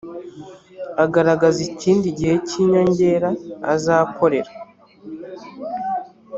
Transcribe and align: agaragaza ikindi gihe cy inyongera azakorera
agaragaza 1.03 1.59
ikindi 1.69 2.07
gihe 2.17 2.35
cy 2.47 2.53
inyongera 2.63 3.29
azakorera 3.73 4.51